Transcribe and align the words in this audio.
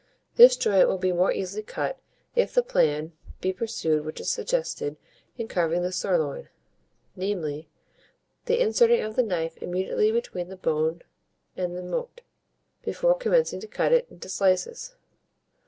This 0.35 0.57
joint 0.57 0.87
will 0.87 0.97
be 0.97 1.11
the 1.11 1.15
more 1.17 1.31
easily 1.31 1.61
cut 1.61 1.99
if 2.35 2.55
the 2.55 2.63
plan 2.63 3.11
be 3.39 3.53
pursued 3.53 4.03
which 4.03 4.19
is 4.19 4.31
suggested 4.31 4.97
in 5.37 5.47
carving 5.47 5.83
the 5.83 5.91
sirloin; 5.91 6.49
namely, 7.15 7.69
the 8.45 8.59
inserting 8.59 9.01
of 9.03 9.15
the 9.15 9.21
knife 9.21 9.57
immediately 9.61 10.11
between 10.11 10.47
the 10.49 10.57
bone 10.57 11.03
and 11.55 11.77
the 11.77 11.83
moat, 11.83 12.21
before 12.81 13.13
commencing 13.13 13.59
to 13.59 13.67
cut 13.67 13.91
it 13.91 14.07
into 14.09 14.27
slices. 14.27 14.95